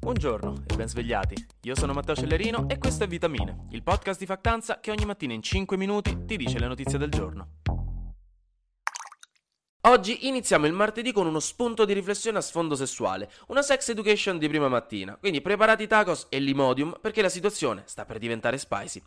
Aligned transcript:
Buongiorno 0.00 0.62
e 0.66 0.76
ben 0.76 0.88
svegliati. 0.88 1.34
Io 1.62 1.74
sono 1.74 1.92
Matteo 1.92 2.14
Cellerino 2.14 2.68
e 2.68 2.78
questo 2.78 3.02
è 3.02 3.08
Vitamine, 3.08 3.66
il 3.70 3.82
podcast 3.82 4.20
di 4.20 4.26
Factanza 4.26 4.78
che 4.78 4.92
ogni 4.92 5.04
mattina 5.04 5.32
in 5.32 5.42
5 5.42 5.76
minuti 5.76 6.24
ti 6.24 6.36
dice 6.36 6.60
le 6.60 6.68
notizie 6.68 6.98
del 6.98 7.10
giorno. 7.10 7.56
Oggi 9.82 10.28
iniziamo 10.28 10.66
il 10.66 10.72
martedì 10.72 11.12
con 11.12 11.26
uno 11.26 11.40
spunto 11.40 11.84
di 11.84 11.92
riflessione 11.92 12.38
a 12.38 12.42
sfondo 12.42 12.76
sessuale, 12.76 13.28
una 13.48 13.62
sex 13.62 13.88
education 13.88 14.38
di 14.38 14.48
prima 14.48 14.68
mattina, 14.68 15.16
quindi 15.16 15.40
preparati 15.40 15.86
tacos 15.88 16.26
e 16.30 16.38
limodium 16.38 16.96
perché 17.00 17.20
la 17.20 17.28
situazione 17.28 17.82
sta 17.86 18.04
per 18.04 18.18
diventare 18.18 18.56
spicy. 18.56 19.02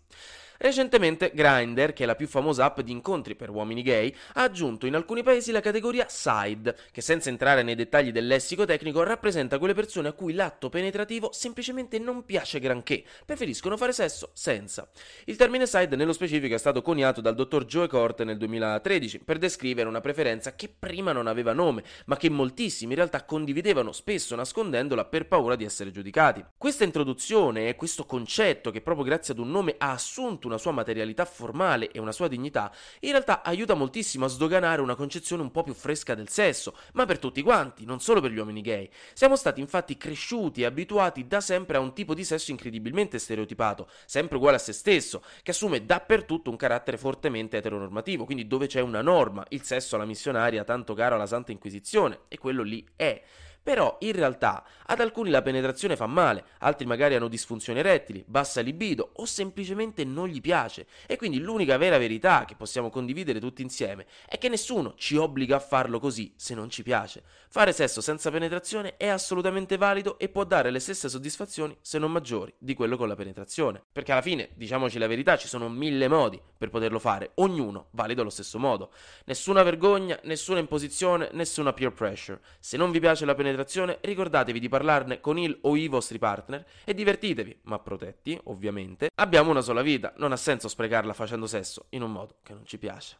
Recentemente 0.62 1.32
Grindr, 1.34 1.92
che 1.92 2.04
è 2.04 2.06
la 2.06 2.14
più 2.14 2.28
famosa 2.28 2.66
app 2.66 2.82
di 2.82 2.92
incontri 2.92 3.34
per 3.34 3.50
uomini 3.50 3.82
gay, 3.82 4.14
ha 4.34 4.44
aggiunto 4.44 4.86
in 4.86 4.94
alcuni 4.94 5.24
paesi 5.24 5.52
la 5.52 5.60
categoria 5.60 6.06
side, 6.08 6.78
che 6.92 7.02
senza 7.02 7.30
entrare 7.30 7.64
nei 7.64 7.74
dettagli 7.74 8.12
del 8.12 8.28
lessico 8.28 8.64
tecnico 8.64 9.02
rappresenta 9.02 9.58
quelle 9.58 9.74
persone 9.74 10.10
a 10.10 10.12
cui 10.12 10.34
l'atto 10.34 10.70
penetrativo 10.70 11.32
semplicemente 11.34 11.98
non 11.98 12.26
piace 12.26 12.60
granché, 12.60 13.04
preferiscono 13.26 13.76
fare 13.76 13.92
sesso 13.92 14.30
senza. 14.34 14.88
Il 15.26 15.36
termine 15.36 15.66
side 15.66 15.96
nello 15.96 16.14
specifico 16.14 16.54
è 16.54 16.60
stato 16.60 16.84
coniato 16.84 17.22
dal 17.22 17.34
dottor 17.34 17.66
Joe 17.66 17.88
Cort 17.88 18.22
nel 18.22 18.38
2013 18.38 19.18
per 19.18 19.40
descrivere 19.40 19.90
una 19.90 20.00
preferenza 20.00 20.54
che 20.54 20.70
prima 20.70 21.12
non 21.12 21.26
aveva 21.26 21.54
nome, 21.54 21.84
ma 22.06 22.18
che 22.18 22.30
moltissimi 22.30 22.92
in 22.92 22.98
realtà 22.98 23.26
condividevano, 23.26 23.92
spesso 23.92 24.36
nascondendola 24.36 25.06
per 25.06 25.28
paura 25.28 25.56
di 25.56 25.66
essere 25.66 25.90
giudicati. 25.90 26.46
Questa 26.56 26.84
introduzione 26.84 27.68
e 27.68 27.76
questo 27.76 28.06
concetto 28.06 28.70
che 28.70 28.82
proprio 28.82 29.06
grazie 29.06 29.34
ad 29.34 29.40
un 29.40 29.50
nome 29.50 29.74
ha 29.80 29.94
assunto 29.94 30.50
una 30.52 30.60
sua 30.60 30.72
materialità 30.72 31.26
formale 31.26 31.90
e 31.92 32.00
una 32.00 32.12
sua 32.12 32.28
dignità, 32.28 32.72
in 33.00 33.12
realtà 33.12 33.42
aiuta 33.42 33.74
moltissimo 33.74 34.26
a 34.26 34.28
sdoganare 34.28 34.82
una 34.82 34.96
concezione 34.96 35.42
un 35.42 35.52
po' 35.52 35.64
più 35.64 35.74
fresca 35.74 36.14
del 36.14 36.30
sesso, 36.30 36.76
ma 36.94 37.06
per 37.06 37.20
tutti 37.20 37.42
quanti, 37.42 37.86
non 37.86 38.00
solo 38.00 38.22
per 38.22 38.32
gli 38.32 38.38
uomini 38.38 38.62
gay. 38.62 38.90
Siamo 39.14 39.36
stati 39.36 39.60
infatti 39.62 39.98
cresciuti 39.98 40.62
e 40.62 40.66
abituati 40.66 41.26
da 41.26 41.42
sempre 41.42 41.78
a 41.78 41.80
un 41.80 41.94
tipo 41.94 42.14
di 42.14 42.24
sesso 42.24 42.52
incredibilmente 42.52 43.18
stereotipato, 43.18 43.88
sempre 44.06 44.38
uguale 44.38 44.58
a 44.58 44.60
se 44.60 44.74
stesso, 44.74 45.24
che 45.42 45.52
assume 45.52 45.86
dappertutto 45.86 46.50
un 46.50 46.58
carattere 46.58 46.98
fortemente 46.98 47.58
eteronormativo, 47.58 48.26
quindi 48.26 48.48
dove 48.48 48.68
c'è 48.68 48.82
una 48.82 49.02
norma, 49.02 49.46
il 49.50 49.64
sesso 49.64 49.96
alla 49.96 50.06
missionaria 50.06 50.64
tanto 50.64 50.94
caro 50.94 51.16
alla 51.16 51.26
Santa 51.26 51.52
Inquisizione, 51.52 52.22
e 52.28 52.38
quello 52.38 52.64
lì 52.64 52.86
è. 52.96 53.22
Però 53.64 53.98
in 54.00 54.14
realtà 54.14 54.66
ad 54.88 55.00
alcuni 55.00 55.30
la 55.30 55.42
penetrazione 55.42 55.96
fa 55.96 56.08
male, 56.08 56.44
altri 56.60 56.88
magari 56.88 57.16
hanno 57.16 57.28
disfunzioni 57.28 57.80
erettili, 57.80 58.24
bassa 58.28 58.60
libido 58.62 59.12
o 59.16 59.26
semplicemente 59.26 60.04
non 60.04 60.28
gli 60.28 60.42
piace. 60.42 60.88
E 61.06 61.16
quindi 61.16 61.40
l'unica 61.40 61.78
vera 61.78 61.98
verità 61.98 62.44
che 62.46 62.56
possiamo 62.56 62.90
condividere 62.90 63.40
tutti 63.40 63.62
insieme 63.62 64.08
è 64.28 64.38
che 64.38 64.50
nessuno 64.50 64.96
ci 64.98 65.16
obbliga 65.16 65.58
a 65.58 65.60
farlo 65.60 66.00
così 66.00 66.34
se 66.36 66.56
non 66.56 66.70
ci 66.70 66.82
piace. 66.82 67.24
Fare 67.50 67.72
sesso 67.72 68.02
senza 68.02 68.32
penetrazione 68.32 68.98
è 68.98 69.08
assolutamente 69.08 69.78
valido 69.78 70.18
e 70.18 70.30
può 70.30 70.44
dare 70.44 70.72
le 70.72 70.80
stesse 70.80 71.08
soddisfazioni, 71.08 71.78
se 71.82 72.00
non 72.00 72.12
maggiori, 72.12 72.54
di 72.58 72.74
quello 72.74 72.98
con 72.98 73.08
la 73.08 73.16
penetrazione. 73.16 73.84
Perché 73.92 74.12
alla 74.12 74.22
fine, 74.22 74.50
diciamoci 74.56 74.98
la 74.98 75.08
verità, 75.08 75.38
ci 75.38 75.48
sono 75.48 75.70
mille 75.70 76.08
modi 76.08 76.42
per 76.58 76.70
poterlo 76.70 77.00
fare, 77.00 77.32
ognuno 77.36 77.88
valido 77.92 78.22
allo 78.22 78.30
stesso 78.30 78.58
modo. 78.58 78.92
Nessuna 79.26 79.64
vergogna, 79.64 80.20
nessuna 80.24 80.60
imposizione, 80.60 81.30
nessuna 81.34 81.74
peer 81.74 81.94
pressure. 81.94 82.40
Se 82.60 82.78
non 82.78 82.92
vi 82.92 83.00
piace 83.00 83.26
la 83.26 83.36
penetrazione, 83.36 83.50
penetrazione, 83.52 84.00
ricordatevi 84.02 84.60
di 84.60 84.70
parlarne 84.70 85.20
con 85.20 85.38
il 85.38 85.58
o 85.62 85.76
i 85.76 85.88
vostri 85.88 86.18
partner 86.18 86.66
e 86.84 86.94
divertitevi, 86.94 87.62
ma 87.64 87.80
protetti, 87.80 88.40
ovviamente. 88.46 89.10
Abbiamo 89.16 89.52
una 89.52 89.62
sola 89.62 89.82
vita, 89.82 90.14
non 90.18 90.32
ha 90.32 90.38
senso 90.38 90.68
sprecarla 90.68 91.14
facendo 91.14 91.48
sesso 91.48 91.86
in 91.90 92.02
un 92.02 92.12
modo 92.12 92.38
che 92.42 92.54
non 92.54 92.66
ci 92.66 92.78
piace. 92.78 93.18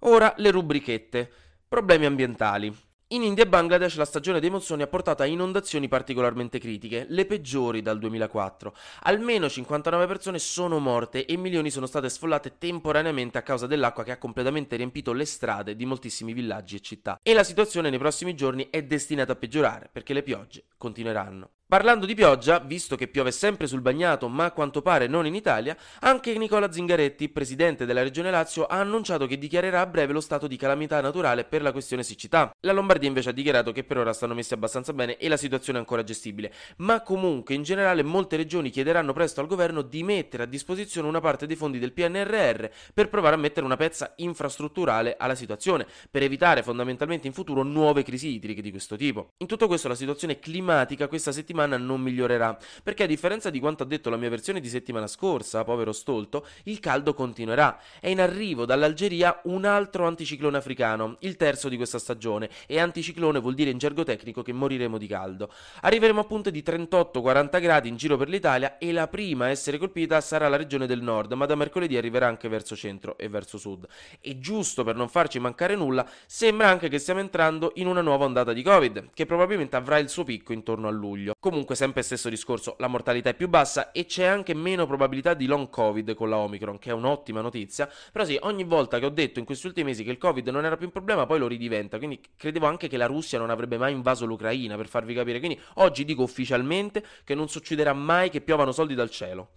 Ora 0.00 0.34
le 0.38 0.50
rubrichette. 0.50 1.30
Problemi 1.68 2.06
ambientali. 2.06 2.74
In 3.12 3.24
India 3.24 3.42
e 3.42 3.48
Bangladesh 3.48 3.96
la 3.96 4.04
stagione 4.04 4.38
dei 4.38 4.50
monsoni 4.50 4.82
ha 4.82 4.86
portato 4.86 5.24
a 5.24 5.26
inondazioni 5.26 5.88
particolarmente 5.88 6.60
critiche, 6.60 7.06
le 7.08 7.26
peggiori 7.26 7.82
dal 7.82 7.98
2004. 7.98 8.72
Almeno 9.02 9.48
59 9.48 10.06
persone 10.06 10.38
sono 10.38 10.78
morte 10.78 11.26
e 11.26 11.36
milioni 11.36 11.70
sono 11.70 11.86
state 11.86 12.08
sfollate 12.08 12.56
temporaneamente 12.56 13.36
a 13.36 13.42
causa 13.42 13.66
dell'acqua 13.66 14.04
che 14.04 14.12
ha 14.12 14.18
completamente 14.18 14.76
riempito 14.76 15.12
le 15.12 15.24
strade 15.24 15.74
di 15.74 15.86
moltissimi 15.86 16.32
villaggi 16.32 16.76
e 16.76 16.80
città. 16.82 17.18
E 17.20 17.34
la 17.34 17.42
situazione 17.42 17.90
nei 17.90 17.98
prossimi 17.98 18.36
giorni 18.36 18.68
è 18.70 18.84
destinata 18.84 19.32
a 19.32 19.36
peggiorare 19.36 19.88
perché 19.90 20.12
le 20.12 20.22
piogge 20.22 20.66
continueranno. 20.76 21.50
Parlando 21.70 22.04
di 22.04 22.16
pioggia, 22.16 22.58
visto 22.58 22.96
che 22.96 23.06
piove 23.06 23.30
sempre 23.30 23.68
sul 23.68 23.80
bagnato, 23.80 24.26
ma 24.26 24.46
a 24.46 24.50
quanto 24.50 24.82
pare 24.82 25.06
non 25.06 25.24
in 25.24 25.36
Italia, 25.36 25.76
anche 26.00 26.36
Nicola 26.36 26.72
Zingaretti, 26.72 27.28
presidente 27.28 27.86
della 27.86 28.02
Regione 28.02 28.32
Lazio, 28.32 28.66
ha 28.66 28.80
annunciato 28.80 29.28
che 29.28 29.38
dichiarerà 29.38 29.80
a 29.80 29.86
breve 29.86 30.12
lo 30.12 30.20
stato 30.20 30.48
di 30.48 30.56
calamità 30.56 31.00
naturale 31.00 31.44
per 31.44 31.62
la 31.62 31.70
questione 31.70 32.02
siccità. 32.02 32.50
La 32.62 32.72
Lombardia 32.72 33.06
invece 33.06 33.28
ha 33.28 33.32
dichiarato 33.32 33.70
che 33.70 33.84
per 33.84 33.98
ora 33.98 34.12
stanno 34.12 34.34
messi 34.34 34.52
abbastanza 34.52 34.92
bene 34.92 35.16
e 35.16 35.28
la 35.28 35.36
situazione 35.36 35.78
è 35.78 35.80
ancora 35.80 36.02
gestibile, 36.02 36.52
ma 36.78 37.02
comunque 37.02 37.54
in 37.54 37.62
generale 37.62 38.02
molte 38.02 38.34
regioni 38.34 38.70
chiederanno 38.70 39.12
presto 39.12 39.40
al 39.40 39.46
governo 39.46 39.82
di 39.82 40.02
mettere 40.02 40.42
a 40.42 40.46
disposizione 40.46 41.06
una 41.06 41.20
parte 41.20 41.46
dei 41.46 41.54
fondi 41.54 41.78
del 41.78 41.92
PNRR 41.92 42.64
per 42.92 43.08
provare 43.08 43.36
a 43.36 43.38
mettere 43.38 43.64
una 43.64 43.76
pezza 43.76 44.14
infrastrutturale 44.16 45.14
alla 45.16 45.36
situazione, 45.36 45.86
per 46.10 46.24
evitare 46.24 46.64
fondamentalmente 46.64 47.28
in 47.28 47.32
futuro 47.32 47.62
nuove 47.62 48.02
crisi 48.02 48.26
idriche 48.34 48.60
di 48.60 48.72
questo 48.72 48.96
tipo. 48.96 49.34
In 49.36 49.46
tutto 49.46 49.68
questo 49.68 49.86
la 49.86 49.94
situazione 49.94 50.40
climatica 50.40 51.06
questa 51.06 51.30
settimana 51.30 51.58
settimana 51.60 51.76
non 51.76 52.00
migliorerà, 52.00 52.56
perché 52.82 53.04
a 53.04 53.06
differenza 53.06 53.50
di 53.50 53.60
quanto 53.60 53.82
ha 53.82 53.86
detto 53.86 54.10
la 54.10 54.16
mia 54.16 54.30
versione 54.30 54.60
di 54.60 54.68
settimana 54.68 55.06
scorsa, 55.06 55.64
povero 55.64 55.92
stolto, 55.92 56.46
il 56.64 56.80
caldo 56.80 57.14
continuerà. 57.14 57.78
È 58.00 58.08
in 58.08 58.20
arrivo 58.20 58.64
dall'Algeria 58.64 59.40
un 59.44 59.64
altro 59.64 60.06
anticiclone 60.06 60.56
africano, 60.56 61.16
il 61.20 61.36
terzo 61.36 61.68
di 61.68 61.76
questa 61.76 61.98
stagione, 61.98 62.48
e 62.66 62.78
anticiclone 62.78 63.40
vuol 63.40 63.54
dire 63.54 63.70
in 63.70 63.78
gergo 63.78 64.04
tecnico 64.04 64.42
che 64.42 64.52
moriremo 64.52 64.96
di 64.98 65.06
caldo. 65.06 65.50
Arriveremo 65.82 66.20
a 66.20 66.24
punte 66.24 66.50
di 66.50 66.62
38-40 66.62 67.60
gradi 67.60 67.88
in 67.88 67.96
giro 67.96 68.16
per 68.16 68.28
l'Italia 68.28 68.78
e 68.78 68.92
la 68.92 69.08
prima 69.08 69.46
a 69.46 69.48
essere 69.48 69.78
colpita 69.78 70.20
sarà 70.20 70.48
la 70.48 70.56
regione 70.56 70.86
del 70.86 71.02
nord, 71.02 71.32
ma 71.32 71.46
da 71.46 71.54
mercoledì 71.54 71.96
arriverà 71.96 72.26
anche 72.26 72.48
verso 72.48 72.76
centro 72.76 73.18
e 73.18 73.28
verso 73.28 73.58
sud. 73.58 73.86
E 74.20 74.38
giusto 74.38 74.84
per 74.84 74.96
non 74.96 75.08
farci 75.08 75.38
mancare 75.38 75.74
nulla, 75.74 76.06
sembra 76.26 76.68
anche 76.68 76.88
che 76.88 76.98
stiamo 76.98 77.20
entrando 77.20 77.72
in 77.74 77.86
una 77.86 78.00
nuova 78.00 78.24
ondata 78.24 78.52
di 78.52 78.62
Covid, 78.62 79.10
che 79.12 79.26
probabilmente 79.26 79.76
avrà 79.76 79.98
il 79.98 80.08
suo 80.08 80.24
picco 80.24 80.52
intorno 80.52 80.88
a 80.88 80.90
luglio. 80.90 81.34
Comunque, 81.50 81.74
sempre 81.74 82.02
stesso 82.02 82.28
discorso, 82.28 82.76
la 82.78 82.86
mortalità 82.86 83.30
è 83.30 83.34
più 83.34 83.48
bassa 83.48 83.90
e 83.90 84.06
c'è 84.06 84.24
anche 84.24 84.54
meno 84.54 84.86
probabilità 84.86 85.34
di 85.34 85.46
long 85.46 85.68
covid 85.68 86.14
con 86.14 86.28
la 86.28 86.36
Omicron, 86.36 86.78
che 86.78 86.90
è 86.90 86.92
un'ottima 86.92 87.40
notizia. 87.40 87.90
Però 88.12 88.24
sì, 88.24 88.38
ogni 88.42 88.62
volta 88.62 89.00
che 89.00 89.06
ho 89.06 89.10
detto 89.10 89.40
in 89.40 89.44
questi 89.44 89.66
ultimi 89.66 89.88
mesi 89.88 90.04
che 90.04 90.12
il 90.12 90.18
covid 90.18 90.46
non 90.46 90.64
era 90.64 90.76
più 90.76 90.86
un 90.86 90.92
problema, 90.92 91.26
poi 91.26 91.40
lo 91.40 91.48
ridiventa. 91.48 91.98
Quindi 91.98 92.20
credevo 92.36 92.66
anche 92.66 92.86
che 92.86 92.96
la 92.96 93.06
Russia 93.06 93.36
non 93.36 93.50
avrebbe 93.50 93.78
mai 93.78 93.92
invaso 93.92 94.26
l'Ucraina, 94.26 94.76
per 94.76 94.86
farvi 94.86 95.12
capire. 95.12 95.40
Quindi 95.40 95.60
oggi 95.74 96.04
dico 96.04 96.22
ufficialmente 96.22 97.04
che 97.24 97.34
non 97.34 97.48
succederà 97.48 97.94
mai 97.94 98.30
che 98.30 98.42
piovano 98.42 98.70
soldi 98.70 98.94
dal 98.94 99.10
cielo. 99.10 99.54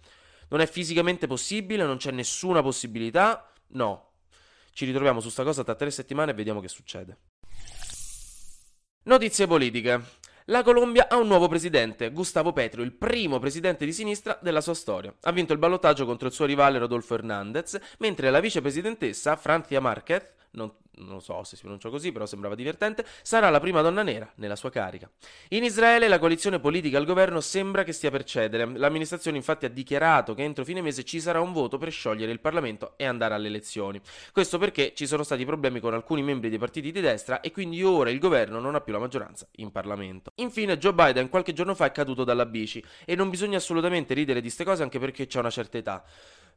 Non 0.48 0.60
è 0.60 0.66
fisicamente 0.66 1.28
possibile, 1.28 1.84
non 1.84 1.98
c'è 1.98 2.10
nessuna 2.10 2.60
possibilità. 2.60 3.52
No. 3.68 4.14
Ci 4.72 4.84
ritroviamo 4.84 5.20
su 5.20 5.28
sta 5.28 5.44
cosa 5.44 5.62
tra 5.62 5.76
tre 5.76 5.92
settimane 5.92 6.32
e 6.32 6.34
vediamo 6.34 6.58
che 6.58 6.66
succede. 6.66 7.18
Notizie 9.04 9.46
politiche. 9.46 10.22
La 10.48 10.62
Colombia 10.62 11.08
ha 11.08 11.16
un 11.16 11.26
nuovo 11.26 11.48
presidente, 11.48 12.10
Gustavo 12.10 12.52
Petro, 12.52 12.82
il 12.82 12.92
primo 12.92 13.38
presidente 13.38 13.86
di 13.86 13.94
sinistra 13.94 14.38
della 14.42 14.60
sua 14.60 14.74
storia. 14.74 15.14
Ha 15.22 15.32
vinto 15.32 15.54
il 15.54 15.58
ballottaggio 15.58 16.04
contro 16.04 16.26
il 16.26 16.34
suo 16.34 16.44
rivale 16.44 16.76
Rodolfo 16.76 17.14
Hernandez, 17.14 17.78
mentre 18.00 18.28
la 18.28 18.40
vicepresidentessa 18.40 19.36
Francia 19.36 19.80
Marquez 19.80 20.22
non, 20.50 20.70
non, 20.98 21.20
so 21.20 21.42
se 21.44 21.56
si 21.56 21.62
pronuncia 21.62 21.88
così, 21.88 22.12
però 22.12 22.26
sembrava 22.26 22.54
divertente, 22.54 23.04
sarà 23.22 23.50
la 23.50 23.60
prima 23.60 23.80
donna 23.80 24.02
nera 24.02 24.30
nella 24.36 24.56
sua 24.56 24.70
carica. 24.70 25.10
In 25.48 25.64
Israele 25.64 26.08
la 26.08 26.18
coalizione 26.18 26.60
politica 26.60 26.98
al 26.98 27.04
governo 27.04 27.40
sembra 27.40 27.82
che 27.82 27.92
stia 27.92 28.10
per 28.10 28.24
cedere. 28.24 28.66
L'amministrazione 28.76 29.36
infatti 29.36 29.64
ha 29.64 29.70
dichiarato 29.70 30.34
che 30.34 30.42
entro 30.42 30.64
fine 30.64 30.82
mese 30.82 31.04
ci 31.04 31.20
sarà 31.20 31.40
un 31.40 31.52
voto 31.52 31.78
per 31.78 31.90
sciogliere 31.90 32.32
il 32.32 32.40
Parlamento 32.40 32.94
e 32.96 33.04
andare 33.04 33.34
alle 33.34 33.48
elezioni. 33.48 34.00
Questo 34.32 34.58
perché 34.58 34.92
ci 34.94 35.06
sono 35.06 35.22
stati 35.22 35.44
problemi 35.44 35.80
con 35.80 35.94
alcuni 35.94 36.22
membri 36.22 36.48
dei 36.48 36.58
partiti 36.58 36.92
di 36.92 37.00
destra 37.00 37.40
e 37.40 37.50
quindi 37.50 37.82
ora 37.82 38.10
il 38.10 38.18
governo 38.18 38.60
non 38.60 38.74
ha 38.74 38.80
più 38.80 38.92
la 38.92 38.98
maggioranza 38.98 39.46
in 39.56 39.70
Parlamento. 39.70 40.32
Infine 40.36 40.78
Joe 40.78 40.94
Biden 40.94 41.28
qualche 41.28 41.52
giorno 41.52 41.74
fa 41.74 41.86
è 41.86 41.92
caduto 41.92 42.24
dalla 42.24 42.46
bici 42.46 42.84
e 43.04 43.14
non 43.14 43.30
bisogna 43.30 43.58
assolutamente 43.58 44.14
ridere 44.14 44.40
di 44.40 44.46
queste 44.46 44.64
cose 44.64 44.82
anche 44.82 44.98
perché 44.98 45.26
c'è 45.26 45.38
una 45.38 45.50
certa 45.50 45.78
età. 45.78 46.04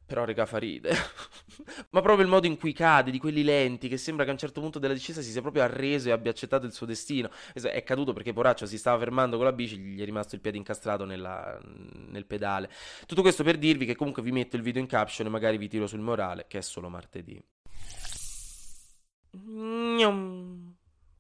Però 0.08 0.24
rega 0.24 0.46
fa 0.46 0.58
ride. 0.58 0.96
Ma 1.92 2.02
proprio 2.02 2.24
il 2.24 2.32
modo 2.32 2.48
in 2.48 2.58
cui 2.58 2.72
cade, 2.72 3.12
di 3.12 3.20
quelli 3.20 3.44
lenti, 3.44 3.90
che 3.90 3.98
sembra 3.98 4.24
che 4.24 4.30
a 4.30 4.34
un 4.34 4.40
certo 4.40 4.62
punto 4.62 4.80
della 4.80 4.94
discesa 4.94 5.22
si 5.22 5.32
sia 5.32 5.42
proprio 5.42 5.64
arreso 5.64 6.08
e 6.08 6.12
abbia 6.14 6.32
accettato 6.32 6.66
il 6.66 6.72
suo 6.72 6.86
destino. 6.86 7.30
È 7.54 7.84
caduto 7.84 8.14
perché 8.14 8.32
poraccio 8.32 8.66
si 8.66 8.78
stava 8.78 8.98
fermando 9.00 9.36
con 9.36 9.46
la 9.46 9.52
bici, 9.52 9.78
gli 9.78 10.02
è 10.02 10.06
rimasto 10.06 10.36
il 10.36 10.42
piede 10.42 10.58
incastrato 10.58 11.04
nella, 11.04 11.60
nel 12.08 12.26
pedale. 12.26 12.72
Tutto 13.06 13.22
questo 13.22 13.44
per 13.44 13.58
dirvi 13.58 13.86
che 13.86 13.96
comunque 13.96 14.24
vi 14.24 14.32
metto 14.32 14.56
il 14.56 14.62
video 14.62 14.82
in 14.82 14.88
caption 14.88 15.28
e 15.28 15.30
magari 15.30 15.58
vi 15.58 15.68
tiro 15.68 15.88
sul 15.88 16.00
morale, 16.00 16.46
che 16.48 16.60
è 16.60 16.62
solo 16.62 16.88
martedì. 16.88 17.44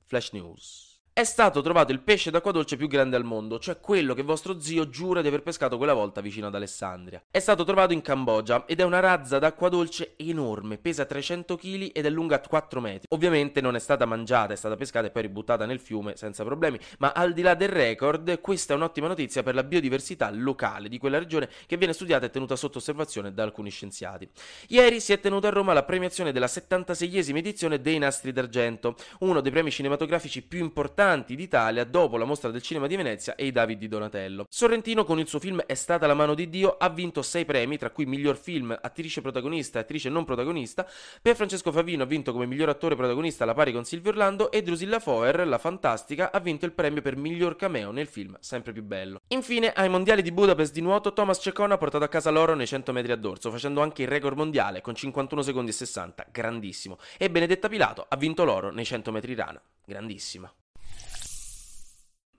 Flash 0.05 0.31
News. 0.31 0.86
È 1.17 1.23
stato 1.23 1.63
trovato 1.63 1.91
il 1.91 2.01
pesce 2.01 2.29
d'acqua 2.29 2.51
dolce 2.51 2.75
più 2.75 2.87
grande 2.87 3.15
al 3.15 3.23
mondo, 3.23 3.57
cioè 3.57 3.79
quello 3.79 4.13
che 4.13 4.21
vostro 4.21 4.59
zio 4.59 4.87
giura 4.87 5.23
di 5.23 5.27
aver 5.27 5.41
pescato 5.41 5.75
quella 5.77 5.95
volta 5.95 6.21
vicino 6.21 6.45
ad 6.45 6.53
Alessandria. 6.53 7.23
È 7.31 7.39
stato 7.39 7.63
trovato 7.63 7.91
in 7.91 8.03
Cambogia 8.03 8.65
ed 8.67 8.81
è 8.81 8.83
una 8.83 8.99
razza 8.99 9.39
d'acqua 9.39 9.67
dolce 9.67 10.13
enorme, 10.15 10.77
pesa 10.77 11.05
300 11.05 11.55
kg 11.55 11.89
ed 11.91 12.05
è 12.05 12.09
lunga 12.11 12.39
4 12.39 12.79
metri. 12.79 13.07
Ovviamente 13.09 13.61
non 13.61 13.75
è 13.75 13.79
stata 13.79 14.05
mangiata, 14.05 14.53
è 14.53 14.55
stata 14.55 14.75
pescata 14.75 15.07
e 15.07 15.09
poi 15.09 15.23
ributtata 15.23 15.65
nel 15.65 15.79
fiume 15.79 16.15
senza 16.15 16.43
problemi, 16.43 16.79
ma 16.99 17.13
al 17.13 17.33
di 17.33 17.41
là 17.41 17.55
del 17.55 17.69
record, 17.69 18.39
questa 18.39 18.73
è 18.73 18.75
un'ottima 18.75 19.07
notizia 19.07 19.41
per 19.41 19.55
la 19.55 19.63
biodiversità 19.63 20.29
locale 20.29 20.87
di 20.87 20.99
quella 20.99 21.17
regione 21.17 21.49
che 21.65 21.77
viene 21.77 21.93
studiata 21.93 22.27
e 22.27 22.29
tenuta 22.29 22.55
sotto 22.55 22.77
osservazione 22.77 23.33
da 23.33 23.41
alcuni 23.41 23.71
scienziati. 23.71 24.29
Ieri 24.67 24.99
si 24.99 25.13
è 25.13 25.19
tenuta 25.19 25.47
a 25.47 25.51
Roma 25.51 25.73
la 25.73 25.81
premiazione 25.81 26.31
della 26.31 26.45
76esima 26.45 27.37
edizione 27.37 27.81
dei 27.81 27.97
Nastri 27.97 28.31
d'Argento, 28.31 28.95
uno 29.21 29.41
dei 29.41 29.51
premi 29.51 29.71
cinematografici 29.71 30.43
più 30.43 30.59
importanti 30.59 31.05
d'Italia 31.15 31.85
dopo 31.85 32.17
la 32.17 32.25
mostra 32.25 32.51
del 32.51 32.61
cinema 32.61 32.85
di 32.85 32.97
Venezia 32.97 33.35
e 33.35 33.45
i 33.45 33.51
David 33.51 33.79
di 33.79 33.87
Donatello. 33.87 34.45
Sorrentino 34.49 35.05
con 35.05 35.19
il 35.19 35.27
suo 35.27 35.39
film 35.39 35.61
È 35.65 35.73
stata 35.73 36.05
la 36.05 36.13
mano 36.13 36.33
di 36.33 36.49
Dio 36.49 36.75
ha 36.77 36.89
vinto 36.89 37.21
sei 37.21 37.45
premi, 37.45 37.77
tra 37.77 37.91
cui 37.91 38.05
miglior 38.05 38.35
film, 38.35 38.77
attrice 38.79 39.21
protagonista 39.21 39.79
e 39.79 39.81
attrice 39.83 40.09
non 40.09 40.25
protagonista. 40.25 40.85
Per 41.21 41.35
Francesco 41.35 41.71
Favino 41.71 42.03
ha 42.03 42.05
vinto 42.05 42.33
come 42.33 42.45
miglior 42.45 42.69
attore 42.69 42.95
protagonista 42.95 43.43
alla 43.43 43.53
pari 43.53 43.71
con 43.71 43.85
Silvio 43.85 44.11
Orlando 44.11 44.51
e 44.51 44.61
Drusilla 44.61 44.99
Foer, 44.99 45.47
la 45.47 45.57
fantastica, 45.57 46.31
ha 46.31 46.39
vinto 46.39 46.65
il 46.65 46.73
premio 46.73 47.01
per 47.01 47.15
miglior 47.15 47.55
cameo 47.55 47.91
nel 47.91 48.07
film 48.07 48.37
Sempre 48.39 48.73
più 48.73 48.83
bello. 48.83 49.21
Infine, 49.29 49.71
ai 49.71 49.89
mondiali 49.89 50.21
di 50.21 50.31
Budapest 50.31 50.73
di 50.73 50.81
nuoto, 50.81 51.13
Thomas 51.13 51.39
Cecon 51.39 51.71
ha 51.71 51.77
portato 51.77 52.03
a 52.03 52.09
casa 52.09 52.31
l'oro 52.31 52.53
nei 52.53 52.67
100 52.67 52.91
metri 52.91 53.11
a 53.11 53.15
dorso, 53.15 53.51
facendo 53.51 53.81
anche 53.81 54.01
il 54.01 54.07
record 54.07 54.35
mondiale 54.35 54.81
con 54.81 54.93
51 54.93 55.41
secondi 55.41 55.71
e 55.71 55.73
60, 55.73 56.27
grandissimo. 56.31 56.97
E 57.17 57.29
Benedetta 57.29 57.69
Pilato 57.69 58.05
ha 58.07 58.15
vinto 58.17 58.43
l'oro 58.43 58.71
nei 58.71 58.85
100 58.85 59.11
metri 59.11 59.35
rana, 59.35 59.61
grandissima. 59.85 60.51